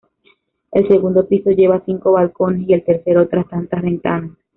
El 0.71 0.87
segundo 0.87 1.27
piso 1.27 1.51
lleva 1.51 1.83
cinco 1.85 2.13
balcones 2.13 2.67
y 2.67 2.73
el 2.73 2.83
tercero 2.83 3.21
otras 3.21 3.47
tantas 3.49 3.83
ventanas. 3.83 4.31